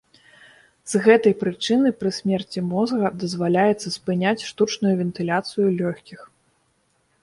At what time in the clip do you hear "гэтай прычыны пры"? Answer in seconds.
1.07-2.09